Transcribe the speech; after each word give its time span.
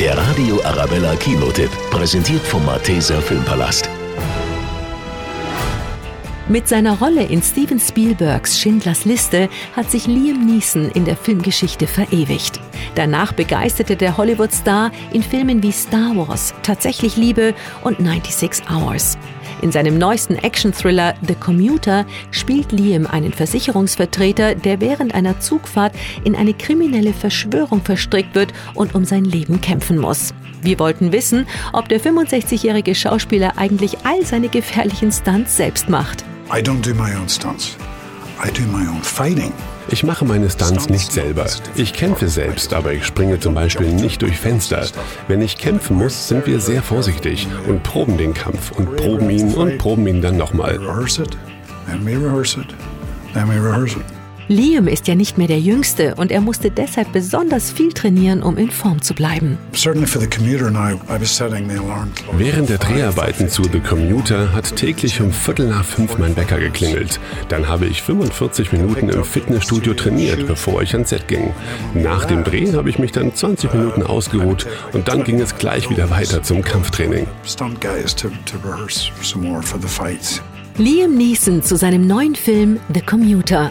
Der 0.00 0.16
Radio 0.16 0.62
Arabella 0.62 1.16
Kinotipp, 1.16 1.70
präsentiert 1.90 2.42
vom 2.42 2.64
Malteser 2.64 3.20
Filmpalast. 3.20 3.90
Mit 6.48 6.68
seiner 6.68 6.96
Rolle 7.00 7.24
in 7.24 7.42
Steven 7.42 7.80
Spielbergs 7.80 8.60
Schindlers 8.60 9.04
Liste 9.04 9.48
hat 9.74 9.90
sich 9.90 10.06
Liam 10.06 10.46
Neeson 10.46 10.88
in 10.92 11.04
der 11.04 11.16
Filmgeschichte 11.16 11.88
verewigt. 11.88 12.60
Danach 12.98 13.32
begeisterte 13.32 13.94
der 13.94 14.16
Hollywood-Star 14.16 14.90
in 15.12 15.22
Filmen 15.22 15.62
wie 15.62 15.70
Star 15.70 16.16
Wars, 16.16 16.52
Tatsächlich 16.64 17.16
Liebe 17.16 17.54
und 17.84 17.98
96 17.98 18.68
Hours. 18.68 19.16
In 19.62 19.70
seinem 19.70 19.98
neuesten 19.98 20.34
Action-Thriller 20.34 21.14
The 21.24 21.36
Commuter 21.36 22.04
spielt 22.32 22.72
Liam 22.72 23.06
einen 23.06 23.32
Versicherungsvertreter, 23.32 24.56
der 24.56 24.80
während 24.80 25.14
einer 25.14 25.38
Zugfahrt 25.38 25.94
in 26.24 26.34
eine 26.34 26.54
kriminelle 26.54 27.12
Verschwörung 27.12 27.82
verstrickt 27.82 28.34
wird 28.34 28.52
und 28.74 28.96
um 28.96 29.04
sein 29.04 29.24
Leben 29.24 29.60
kämpfen 29.60 29.98
muss. 29.98 30.34
Wir 30.62 30.80
wollten 30.80 31.12
wissen, 31.12 31.46
ob 31.72 31.88
der 31.88 32.00
65-jährige 32.00 32.96
Schauspieler 32.96 33.52
eigentlich 33.58 33.98
all 34.02 34.26
seine 34.26 34.48
gefährlichen 34.48 35.12
Stunts 35.12 35.56
selbst 35.56 35.88
macht. 35.88 36.24
I 36.52 36.58
don't 36.58 36.82
do 36.82 36.92
my 36.94 37.14
own 37.14 37.28
stunts. 37.28 37.76
I 38.40 38.50
do 38.52 38.62
my 38.70 38.86
own 38.86 39.02
fighting. 39.02 39.52
Ich 39.88 40.04
mache 40.04 40.24
meine 40.24 40.48
Stunts 40.48 40.88
nicht 40.88 41.10
selber. 41.10 41.46
Ich 41.74 41.92
kämpfe 41.92 42.28
selbst, 42.28 42.72
aber 42.72 42.92
ich 42.92 43.04
springe 43.04 43.40
zum 43.40 43.54
Beispiel 43.54 43.92
nicht 43.92 44.22
durch 44.22 44.38
Fenster. 44.38 44.86
Wenn 45.26 45.42
ich 45.42 45.58
kämpfen 45.58 45.96
muss, 45.96 46.28
sind 46.28 46.46
wir 46.46 46.60
sehr 46.60 46.82
vorsichtig 46.82 47.48
und 47.66 47.82
proben 47.82 48.16
den 48.16 48.34
Kampf 48.34 48.70
und 48.70 48.96
proben 48.96 49.28
ihn 49.30 49.54
und 49.54 49.78
proben 49.78 50.06
ihn 50.06 50.22
dann 50.22 50.36
nochmal. 50.36 50.76
Rehearse 50.76 51.22
it, 51.22 51.36
then 51.86 52.06
we 52.06 52.12
rehearse 52.12 52.60
it, 52.60 52.68
then 53.34 53.48
we 53.48 53.54
rehearse 53.54 53.96
it. 53.96 54.17
Liam 54.50 54.88
ist 54.88 55.06
ja 55.06 55.14
nicht 55.14 55.36
mehr 55.36 55.46
der 55.46 55.60
Jüngste 55.60 56.14
und 56.14 56.32
er 56.32 56.40
musste 56.40 56.70
deshalb 56.70 57.12
besonders 57.12 57.70
viel 57.70 57.92
trainieren, 57.92 58.42
um 58.42 58.56
in 58.56 58.70
Form 58.70 59.02
zu 59.02 59.12
bleiben. 59.12 59.58
Certainly 59.74 60.06
for 60.06 60.22
the 60.22 60.26
commuter 60.26 60.70
now, 60.70 60.98
I 61.06 61.20
was 61.20 61.36
setting 61.36 61.68
the 61.68 61.76
alarm 61.76 62.14
clock. 62.14 62.38
Während 62.38 62.70
der 62.70 62.78
Dreharbeiten 62.78 63.50
zu 63.50 63.64
The 63.64 63.80
Commuter 63.80 64.50
hat 64.54 64.74
täglich 64.74 65.20
um 65.20 65.32
Viertel 65.32 65.68
nach 65.68 65.84
fünf 65.84 66.16
mein 66.16 66.34
Wecker 66.34 66.58
geklingelt. 66.58 67.20
Dann 67.50 67.68
habe 67.68 67.84
ich 67.84 68.00
45 68.00 68.72
Minuten 68.72 69.10
im 69.10 69.22
Fitnessstudio 69.22 69.92
trainiert, 69.92 70.46
bevor 70.46 70.80
ich 70.80 70.94
ans 70.94 71.10
Set 71.10 71.28
ging. 71.28 71.52
Nach 71.92 72.24
dem 72.24 72.42
Dreh 72.42 72.72
habe 72.72 72.88
ich 72.88 72.98
mich 72.98 73.12
dann 73.12 73.34
20 73.34 73.74
Minuten 73.74 74.02
ausgeruht 74.02 74.66
und 74.94 75.08
dann 75.08 75.24
ging 75.24 75.40
es 75.40 75.56
gleich 75.56 75.90
wieder 75.90 76.08
weiter 76.08 76.42
zum 76.42 76.62
Kampftraining. 76.62 77.26
Liam 80.78 81.16
Neeson 81.16 81.62
zu 81.62 81.76
seinem 81.76 82.06
neuen 82.06 82.34
Film 82.34 82.80
The 82.94 83.02
Commuter. 83.02 83.70